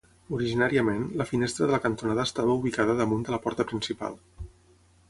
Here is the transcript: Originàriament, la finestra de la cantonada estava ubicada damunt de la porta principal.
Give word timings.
Originàriament, 0.35 1.03
la 1.21 1.27
finestra 1.33 1.65
de 1.67 1.75
la 1.75 1.81
cantonada 1.85 2.27
estava 2.31 2.57
ubicada 2.63 2.99
damunt 3.03 3.25
de 3.31 3.37
la 3.37 3.43
porta 3.47 3.69
principal. 3.75 4.21